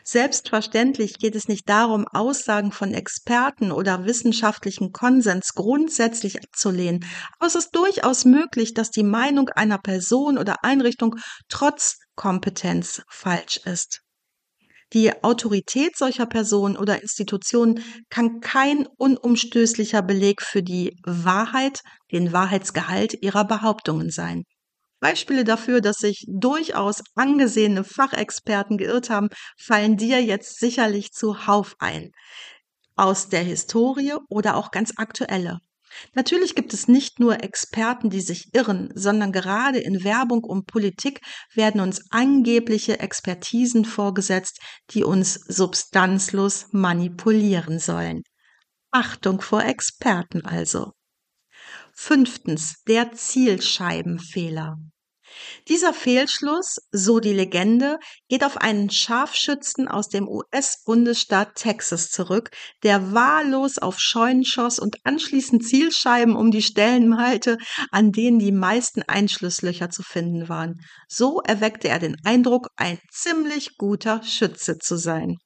Selbstverständlich 0.05 1.17
geht 1.19 1.35
es 1.35 1.49
nicht 1.49 1.67
darum, 1.67 2.07
Aussagen 2.07 2.71
von 2.71 2.93
Experten 2.93 3.73
oder 3.73 4.05
wissenschaftlichen 4.05 4.93
Konsens 4.93 5.53
grundsätzlich 5.53 6.41
abzulehnen, 6.41 7.05
aber 7.37 7.47
es 7.47 7.55
ist 7.55 7.75
durchaus 7.75 8.23
möglich, 8.23 8.73
dass 8.73 8.89
die 8.89 9.03
Meinung 9.03 9.49
einer 9.49 9.79
Person 9.79 10.37
oder 10.37 10.63
Einrichtung 10.63 11.17
trotz 11.49 11.97
Kompetenz 12.15 13.03
falsch 13.09 13.57
ist. 13.65 14.06
Die 14.93 15.23
Autorität 15.23 15.97
solcher 15.97 16.25
Personen 16.25 16.77
oder 16.77 17.01
Institutionen 17.01 17.83
kann 18.09 18.39
kein 18.39 18.87
unumstößlicher 18.97 20.01
Beleg 20.01 20.41
für 20.41 20.63
die 20.63 20.97
Wahrheit, 21.05 21.81
den 22.11 22.31
Wahrheitsgehalt 22.31 23.21
ihrer 23.21 23.45
Behauptungen 23.45 24.09
sein. 24.11 24.43
Beispiele 24.99 25.43
dafür, 25.43 25.81
dass 25.81 25.97
sich 25.97 26.25
durchaus 26.27 27.03
angesehene 27.15 27.83
Fachexperten 27.83 28.77
geirrt 28.77 29.09
haben, 29.09 29.29
fallen 29.57 29.97
dir 29.97 30.23
jetzt 30.23 30.59
sicherlich 30.59 31.11
zuhauf 31.11 31.75
ein. 31.79 32.11
Aus 32.95 33.29
der 33.29 33.43
Historie 33.43 34.15
oder 34.29 34.55
auch 34.55 34.71
ganz 34.71 34.93
aktuelle. 34.95 35.59
Natürlich 36.13 36.55
gibt 36.55 36.73
es 36.73 36.87
nicht 36.87 37.19
nur 37.19 37.43
Experten, 37.43 38.09
die 38.09 38.21
sich 38.21 38.53
irren, 38.53 38.89
sondern 38.93 39.31
gerade 39.31 39.79
in 39.79 40.03
Werbung 40.03 40.43
und 40.43 40.67
Politik 40.67 41.21
werden 41.53 41.81
uns 41.81 42.11
angebliche 42.11 42.99
Expertisen 42.99 43.85
vorgesetzt, 43.85 44.59
die 44.91 45.03
uns 45.03 45.33
substanzlos 45.33 46.67
manipulieren 46.71 47.79
sollen. 47.79 48.23
Achtung 48.91 49.41
vor 49.41 49.63
Experten 49.63 50.45
also. 50.45 50.93
Fünftens, 51.93 52.83
der 52.87 53.11
Zielscheibenfehler. 53.13 54.77
Dieser 55.67 55.93
Fehlschluss, 55.93 56.77
so 56.91 57.19
die 57.19 57.33
Legende, 57.33 57.99
geht 58.29 58.43
auf 58.43 58.57
einen 58.57 58.89
Scharfschützen 58.89 59.87
aus 59.87 60.09
dem 60.09 60.27
US-Bundesstaat 60.27 61.55
Texas 61.55 62.09
zurück, 62.09 62.51
der 62.83 63.13
wahllos 63.13 63.77
auf 63.77 63.99
Scheunen 63.99 64.45
schoss 64.45 64.79
und 64.79 64.97
anschließend 65.03 65.65
Zielscheiben 65.65 66.35
um 66.35 66.51
die 66.51 66.61
Stellen 66.61 67.07
malte, 67.09 67.57
an 67.91 68.11
denen 68.11 68.39
die 68.39 68.51
meisten 68.51 69.01
Einschlusslöcher 69.03 69.89
zu 69.89 70.03
finden 70.03 70.49
waren. 70.49 70.81
So 71.07 71.41
erweckte 71.41 71.89
er 71.89 71.99
den 71.99 72.17
Eindruck, 72.23 72.67
ein 72.75 72.99
ziemlich 73.11 73.77
guter 73.77 74.23
Schütze 74.23 74.77
zu 74.77 74.97
sein. 74.97 75.37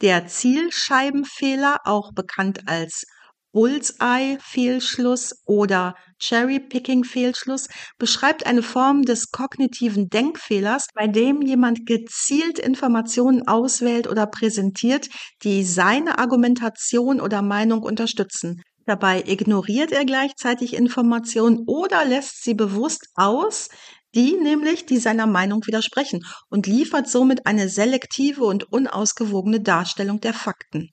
Der 0.00 0.26
Zielscheibenfehler, 0.26 1.78
auch 1.84 2.12
bekannt 2.12 2.68
als 2.68 3.04
Bullseye-Fehlschluss 3.52 5.42
oder 5.44 5.94
Cherry-Picking-Fehlschluss 6.18 7.68
beschreibt 7.98 8.46
eine 8.46 8.62
Form 8.62 9.02
des 9.02 9.30
kognitiven 9.30 10.08
Denkfehlers, 10.08 10.86
bei 10.94 11.06
dem 11.06 11.42
jemand 11.42 11.86
gezielt 11.86 12.58
Informationen 12.58 13.48
auswählt 13.48 14.06
oder 14.06 14.26
präsentiert, 14.26 15.08
die 15.42 15.64
seine 15.64 16.18
Argumentation 16.18 17.20
oder 17.20 17.42
Meinung 17.42 17.82
unterstützen. 17.82 18.62
Dabei 18.86 19.22
ignoriert 19.26 19.92
er 19.92 20.04
gleichzeitig 20.04 20.74
Informationen 20.74 21.64
oder 21.66 22.04
lässt 22.04 22.42
sie 22.42 22.54
bewusst 22.54 23.08
aus, 23.14 23.68
die 24.14 24.36
nämlich 24.36 24.86
die 24.86 24.98
seiner 24.98 25.26
Meinung 25.26 25.66
widersprechen 25.66 26.24
und 26.48 26.66
liefert 26.66 27.08
somit 27.08 27.46
eine 27.46 27.68
selektive 27.68 28.44
und 28.44 28.72
unausgewogene 28.72 29.60
Darstellung 29.60 30.20
der 30.20 30.34
Fakten. 30.34 30.90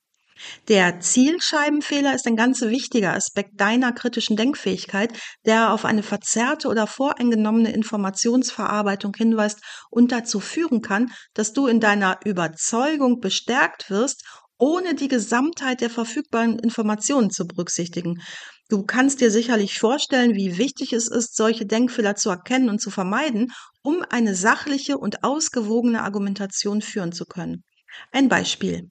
Der 0.67 0.99
Zielscheibenfehler 0.99 2.13
ist 2.13 2.27
ein 2.27 2.35
ganz 2.35 2.61
wichtiger 2.61 3.13
Aspekt 3.13 3.59
deiner 3.59 3.91
kritischen 3.91 4.37
Denkfähigkeit, 4.37 5.17
der 5.45 5.73
auf 5.73 5.85
eine 5.85 6.03
verzerrte 6.03 6.67
oder 6.67 6.87
voreingenommene 6.87 7.71
Informationsverarbeitung 7.71 9.13
hinweist 9.15 9.59
und 9.89 10.11
dazu 10.11 10.39
führen 10.39 10.81
kann, 10.81 11.11
dass 11.33 11.53
du 11.53 11.67
in 11.67 11.79
deiner 11.79 12.19
Überzeugung 12.25 13.19
bestärkt 13.19 13.89
wirst, 13.89 14.23
ohne 14.57 14.95
die 14.95 15.07
Gesamtheit 15.07 15.81
der 15.81 15.89
verfügbaren 15.89 16.59
Informationen 16.59 17.29
zu 17.29 17.45
berücksichtigen. 17.45 18.21
Du 18.69 18.83
kannst 18.83 19.21
dir 19.21 19.31
sicherlich 19.31 19.79
vorstellen, 19.79 20.35
wie 20.35 20.57
wichtig 20.57 20.91
es 20.91 21.07
ist, 21.07 21.35
solche 21.35 21.65
Denkfehler 21.65 22.15
zu 22.15 22.29
erkennen 22.29 22.69
und 22.69 22.81
zu 22.81 22.89
vermeiden, 22.89 23.51
um 23.81 24.03
eine 24.09 24.35
sachliche 24.35 24.97
und 24.97 25.23
ausgewogene 25.23 26.03
Argumentation 26.03 26.81
führen 26.81 27.13
zu 27.13 27.25
können. 27.25 27.63
Ein 28.11 28.27
Beispiel. 28.27 28.89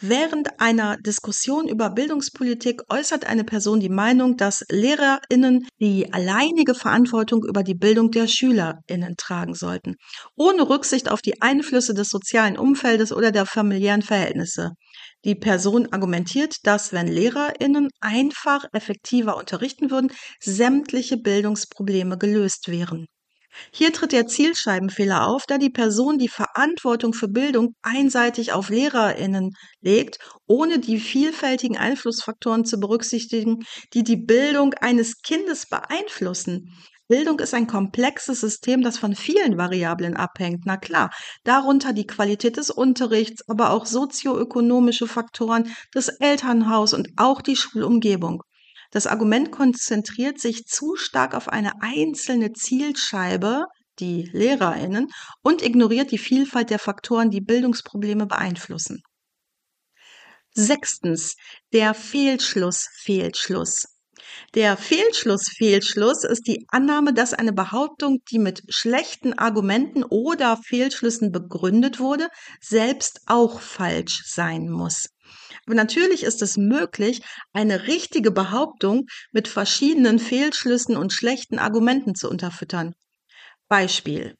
Während 0.00 0.60
einer 0.60 0.96
Diskussion 0.98 1.68
über 1.68 1.90
Bildungspolitik 1.90 2.82
äußert 2.88 3.26
eine 3.26 3.44
Person 3.44 3.80
die 3.80 3.88
Meinung, 3.88 4.36
dass 4.36 4.64
Lehrerinnen 4.70 5.66
die 5.80 6.12
alleinige 6.12 6.74
Verantwortung 6.74 7.44
über 7.44 7.62
die 7.62 7.74
Bildung 7.74 8.10
der 8.10 8.28
Schülerinnen 8.28 9.16
tragen 9.16 9.54
sollten, 9.54 9.96
ohne 10.36 10.68
Rücksicht 10.68 11.10
auf 11.10 11.22
die 11.22 11.42
Einflüsse 11.42 11.94
des 11.94 12.08
sozialen 12.08 12.58
Umfeldes 12.58 13.12
oder 13.12 13.32
der 13.32 13.46
familiären 13.46 14.02
Verhältnisse. 14.02 14.72
Die 15.24 15.34
Person 15.34 15.92
argumentiert, 15.92 16.56
dass 16.62 16.92
wenn 16.92 17.08
Lehrerinnen 17.08 17.88
einfach 18.00 18.64
effektiver 18.72 19.36
unterrichten 19.36 19.90
würden, 19.90 20.12
sämtliche 20.40 21.16
Bildungsprobleme 21.16 22.18
gelöst 22.18 22.68
wären. 22.68 23.06
Hier 23.72 23.92
tritt 23.92 24.12
der 24.12 24.26
Zielscheibenfehler 24.26 25.26
auf, 25.26 25.44
da 25.46 25.58
die 25.58 25.70
Person 25.70 26.18
die 26.18 26.28
Verantwortung 26.28 27.12
für 27.12 27.28
Bildung 27.28 27.74
einseitig 27.82 28.52
auf 28.52 28.70
Lehrerinnen 28.70 29.52
legt, 29.80 30.18
ohne 30.46 30.78
die 30.78 30.98
vielfältigen 30.98 31.76
Einflussfaktoren 31.76 32.64
zu 32.64 32.78
berücksichtigen, 32.78 33.64
die 33.94 34.02
die 34.02 34.16
Bildung 34.16 34.74
eines 34.74 35.22
Kindes 35.22 35.66
beeinflussen. 35.68 36.72
Bildung 37.08 37.38
ist 37.38 37.54
ein 37.54 37.68
komplexes 37.68 38.40
System, 38.40 38.82
das 38.82 38.98
von 38.98 39.14
vielen 39.14 39.56
Variablen 39.56 40.16
abhängt. 40.16 40.62
Na 40.66 40.76
klar, 40.76 41.10
darunter 41.44 41.92
die 41.92 42.06
Qualität 42.06 42.56
des 42.56 42.70
Unterrichts, 42.70 43.48
aber 43.48 43.70
auch 43.70 43.86
sozioökonomische 43.86 45.06
Faktoren, 45.06 45.72
das 45.92 46.08
Elternhaus 46.08 46.94
und 46.94 47.10
auch 47.16 47.42
die 47.42 47.54
Schulumgebung. 47.54 48.42
Das 48.96 49.06
Argument 49.06 49.52
konzentriert 49.52 50.40
sich 50.40 50.64
zu 50.64 50.96
stark 50.96 51.34
auf 51.34 51.50
eine 51.50 51.82
einzelne 51.82 52.54
Zielscheibe, 52.54 53.66
die 53.98 54.22
Lehrerinnen, 54.32 55.08
und 55.42 55.60
ignoriert 55.60 56.12
die 56.12 56.16
Vielfalt 56.16 56.70
der 56.70 56.78
Faktoren, 56.78 57.30
die 57.30 57.42
Bildungsprobleme 57.42 58.24
beeinflussen. 58.24 59.02
Sechstens, 60.54 61.36
der 61.74 61.92
Fehlschluss, 61.92 62.88
Fehlschluss. 62.94 63.84
Der 64.54 64.78
Fehlschluss-Fehlschluss 64.78 66.24
ist 66.24 66.46
die 66.46 66.64
Annahme, 66.68 67.12
dass 67.12 67.34
eine 67.34 67.52
Behauptung, 67.52 68.20
die 68.30 68.38
mit 68.38 68.62
schlechten 68.70 69.34
Argumenten 69.34 70.04
oder 70.04 70.56
Fehlschlüssen 70.56 71.32
begründet 71.32 72.00
wurde, 72.00 72.28
selbst 72.62 73.20
auch 73.26 73.60
falsch 73.60 74.22
sein 74.24 74.70
muss. 74.70 75.10
Natürlich 75.74 76.22
ist 76.22 76.42
es 76.42 76.56
möglich, 76.56 77.22
eine 77.52 77.88
richtige 77.88 78.30
Behauptung 78.30 79.06
mit 79.32 79.48
verschiedenen 79.48 80.18
Fehlschlüssen 80.18 80.96
und 80.96 81.12
schlechten 81.12 81.58
Argumenten 81.58 82.14
zu 82.14 82.30
unterfüttern. 82.30 82.94
Beispiel. 83.68 84.36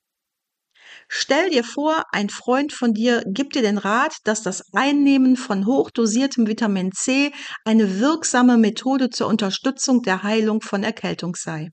Stell 1.08 1.50
dir 1.50 1.64
vor, 1.64 2.04
ein 2.12 2.30
Freund 2.30 2.72
von 2.72 2.92
dir 2.92 3.22
gibt 3.26 3.54
dir 3.54 3.62
den 3.62 3.78
Rat, 3.78 4.16
dass 4.24 4.42
das 4.42 4.62
Einnehmen 4.72 5.36
von 5.36 5.66
hochdosiertem 5.66 6.46
Vitamin 6.46 6.92
C 6.92 7.32
eine 7.64 8.00
wirksame 8.00 8.56
Methode 8.56 9.10
zur 9.10 9.28
Unterstützung 9.28 10.02
der 10.02 10.22
Heilung 10.22 10.60
von 10.60 10.82
Erkältung 10.82 11.36
sei. 11.36 11.70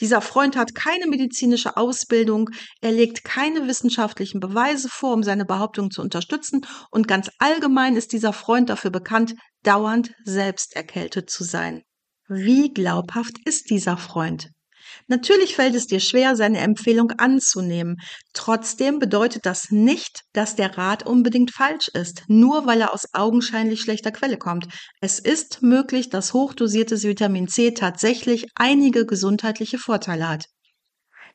Dieser 0.00 0.20
Freund 0.20 0.56
hat 0.56 0.74
keine 0.74 1.06
medizinische 1.06 1.76
Ausbildung, 1.76 2.50
er 2.80 2.92
legt 2.92 3.24
keine 3.24 3.66
wissenschaftlichen 3.66 4.40
Beweise 4.40 4.88
vor, 4.88 5.14
um 5.14 5.22
seine 5.22 5.44
Behauptung 5.44 5.90
zu 5.90 6.02
unterstützen 6.02 6.66
und 6.90 7.08
ganz 7.08 7.30
allgemein 7.38 7.96
ist 7.96 8.12
dieser 8.12 8.32
Freund 8.32 8.70
dafür 8.70 8.90
bekannt, 8.90 9.34
dauernd 9.62 10.12
selbst 10.24 10.76
erkältet 10.76 11.30
zu 11.30 11.44
sein. 11.44 11.82
Wie 12.28 12.72
glaubhaft 12.72 13.36
ist 13.44 13.70
dieser 13.70 13.96
Freund? 13.96 14.53
Natürlich 15.06 15.54
fällt 15.54 15.74
es 15.74 15.86
dir 15.86 16.00
schwer, 16.00 16.34
seine 16.34 16.60
Empfehlung 16.60 17.10
anzunehmen. 17.12 17.96
Trotzdem 18.32 18.98
bedeutet 18.98 19.44
das 19.44 19.70
nicht, 19.70 20.22
dass 20.32 20.56
der 20.56 20.78
Rat 20.78 21.06
unbedingt 21.06 21.50
falsch 21.50 21.88
ist, 21.88 22.22
nur 22.28 22.66
weil 22.66 22.80
er 22.80 22.94
aus 22.94 23.06
augenscheinlich 23.12 23.82
schlechter 23.82 24.12
Quelle 24.12 24.38
kommt. 24.38 24.66
Es 25.00 25.18
ist 25.18 25.62
möglich, 25.62 26.08
dass 26.08 26.32
hochdosiertes 26.32 27.04
Vitamin 27.04 27.48
C 27.48 27.72
tatsächlich 27.72 28.46
einige 28.54 29.04
gesundheitliche 29.04 29.78
Vorteile 29.78 30.28
hat. 30.28 30.46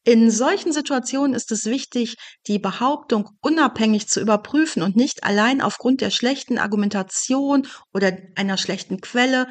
In 0.03 0.31
solchen 0.31 0.71
Situationen 0.71 1.35
ist 1.35 1.51
es 1.51 1.65
wichtig, 1.65 2.15
die 2.47 2.57
Behauptung 2.57 3.29
unabhängig 3.41 4.07
zu 4.07 4.21
überprüfen 4.21 4.81
und 4.81 4.95
nicht 4.95 5.23
allein 5.23 5.61
aufgrund 5.61 6.01
der 6.01 6.09
schlechten 6.09 6.57
Argumentation 6.57 7.67
oder 7.93 8.17
einer 8.35 8.57
schlechten 8.57 9.01
Quelle 9.01 9.47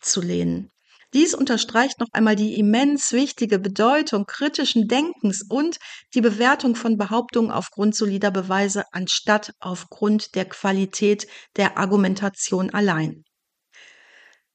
zu 0.00 0.20
lehnen. 0.20 0.73
Dies 1.14 1.32
unterstreicht 1.32 2.00
noch 2.00 2.08
einmal 2.12 2.34
die 2.34 2.58
immens 2.58 3.12
wichtige 3.12 3.60
Bedeutung 3.60 4.26
kritischen 4.26 4.88
Denkens 4.88 5.46
und 5.48 5.78
die 6.12 6.20
Bewertung 6.20 6.74
von 6.74 6.98
Behauptungen 6.98 7.52
aufgrund 7.52 7.94
solider 7.94 8.32
Beweise 8.32 8.82
anstatt 8.90 9.52
aufgrund 9.60 10.34
der 10.34 10.44
Qualität 10.44 11.28
der 11.56 11.78
Argumentation 11.78 12.70
allein. 12.70 13.22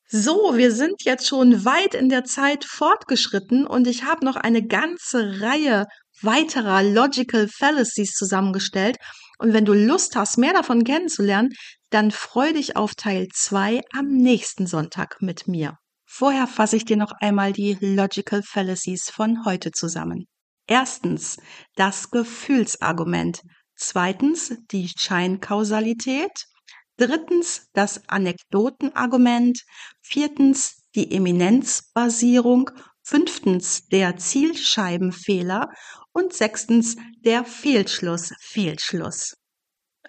So, 0.06 0.58
wir 0.58 0.74
sind 0.74 1.04
jetzt 1.06 1.28
schon 1.28 1.64
weit 1.64 1.94
in 1.94 2.10
der 2.10 2.26
Zeit 2.26 2.66
fortgeschritten 2.66 3.66
und 3.66 3.88
ich 3.88 4.04
habe 4.04 4.26
noch 4.26 4.36
eine 4.36 4.66
ganze 4.68 5.40
Reihe 5.40 5.86
weiterer 6.22 6.84
Logical 6.84 7.48
Fallacies 7.48 8.12
zusammengestellt. 8.12 8.98
Und 9.38 9.54
wenn 9.54 9.64
du 9.64 9.74
Lust 9.74 10.18
hast, 10.18 10.38
mehr 10.38 10.52
davon 10.52 10.84
kennenzulernen, 10.84 11.52
dann 11.90 12.12
freu 12.12 12.52
dich 12.52 12.76
auf 12.76 12.96
Teil 12.96 13.30
2 13.34 13.80
am 13.94 14.08
nächsten 14.08 14.68
Sonntag 14.68 15.22
mit 15.22 15.48
mir. 15.48 15.78
Vorher 16.12 16.48
fasse 16.48 16.76
ich 16.76 16.86
dir 16.86 16.98
noch 16.98 17.12
einmal 17.20 17.54
die 17.54 17.78
Logical 17.80 18.42
Fallacies 18.44 19.12
von 19.12 19.46
heute 19.46 19.72
zusammen. 19.72 20.26
Erstens 20.68 21.38
das 21.76 22.10
Gefühlsargument. 22.10 23.44
Zweitens 23.76 24.58
die 24.72 24.90
Scheinkausalität. 24.98 26.32
Drittens 26.98 27.70
das 27.74 28.10
Anekdotenargument. 28.10 29.62
Viertens 30.02 30.82
die 30.96 31.16
Eminenzbasierung. 31.16 32.72
Fünftens 33.04 33.88
der 33.88 34.18
Zielscheibenfehler. 34.18 35.70
Und 36.12 36.34
sechstens 36.34 36.98
der 37.24 37.46
Fehlschluss, 37.46 38.34
Fehlschluss. 38.42 39.36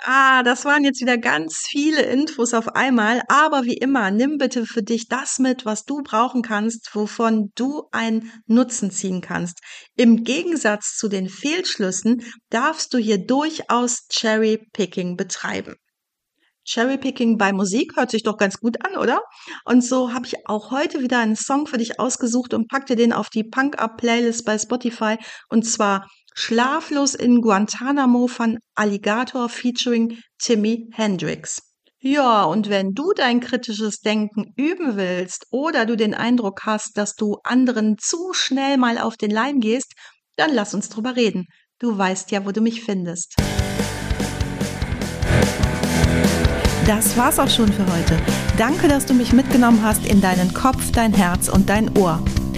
Ah, 0.03 0.43
das 0.43 0.65
waren 0.65 0.85
jetzt 0.85 1.01
wieder 1.01 1.19
ganz 1.19 1.67
viele 1.69 2.03
Infos 2.03 2.55
auf 2.55 2.69
einmal, 2.69 3.23
aber 3.29 3.65
wie 3.65 3.77
immer, 3.77 4.11
nimm 4.11 4.39
bitte 4.39 4.65
für 4.65 4.83
dich 4.83 5.09
das 5.09 5.39
mit, 5.39 5.67
was 5.67 5.85
du 5.85 6.03
brauchen 6.03 6.41
kannst, 6.43 6.95
wovon 6.95 7.51
du 7.55 7.85
einen 7.93 8.33
Nutzen 8.47 8.91
ziehen 8.91 9.21
kannst. 9.21 9.61
Im 9.97 10.25
Gegensatz 10.25 10.97
zu 10.97 11.09
den 11.09 11.29
Fehlschlüssen 11.29 12.23
darfst 12.49 12.95
du 12.95 12.99
hier 12.99 13.19
durchaus 13.27 14.07
Cherry 14.09 14.67
Picking 14.73 15.17
betreiben. 15.17 15.77
Cherrypicking 16.65 17.37
bei 17.37 17.53
Musik 17.53 17.97
hört 17.97 18.11
sich 18.11 18.23
doch 18.23 18.37
ganz 18.37 18.59
gut 18.61 18.77
an, 18.87 18.97
oder? 18.97 19.23
Und 19.65 19.83
so 19.83 20.13
habe 20.13 20.27
ich 20.27 20.47
auch 20.47 20.71
heute 20.71 21.01
wieder 21.01 21.19
einen 21.19 21.37
Song 21.37 21.67
für 21.67 21.79
dich 21.79 21.99
ausgesucht 21.99 22.55
und 22.55 22.69
packte 22.69 22.97
den 22.97 23.13
auf 23.13 23.29
die 23.29 23.45
Punk-Up-Playlist 23.45 24.45
bei 24.45 24.59
Spotify. 24.59 25.17
Und 25.49 25.65
zwar 25.65 26.07
Schlaflos 26.35 27.15
in 27.15 27.41
Guantanamo 27.41 28.27
von 28.27 28.59
Alligator 28.75 29.49
featuring 29.49 30.19
Timmy 30.39 30.89
Hendrix. 30.93 31.61
Ja, 32.03 32.45
und 32.45 32.71
wenn 32.71 32.95
du 32.95 33.13
dein 33.15 33.41
kritisches 33.41 33.99
Denken 34.01 34.55
üben 34.57 34.97
willst 34.97 35.47
oder 35.51 35.85
du 35.85 35.97
den 35.97 36.15
Eindruck 36.15 36.63
hast, 36.65 36.97
dass 36.97 37.15
du 37.15 37.37
anderen 37.45 37.99
zu 37.99 38.33
schnell 38.33 38.79
mal 38.79 38.97
auf 38.97 39.17
den 39.17 39.31
Leim 39.31 39.61
gehst, 39.61 39.93
dann 40.37 40.55
lass 40.55 40.73
uns 40.73 40.89
drüber 40.89 41.17
reden. 41.17 41.45
Du 41.79 41.97
weißt 41.97 42.31
ja, 42.31 42.47
wo 42.47 42.53
du 42.53 42.63
mich 42.63 42.83
findest. 42.83 43.35
Das 46.87 47.17
war's 47.17 47.39
auch 47.39 47.51
schon 47.51 47.73
für 47.73 47.87
heute. 47.87 48.19
Danke, 48.57 48.89
dass 48.89 49.07
du 49.07 49.15
mich 49.15 49.33
mitgenommen 49.33 49.83
hast 49.83 50.07
in 50.07 50.21
deinen 50.21 50.53
Kopf, 50.55 50.91
dein 50.93 51.13
Herz 51.13 51.49
und 51.49 51.69
dein 51.69 51.97
Ohr. 51.99 52.25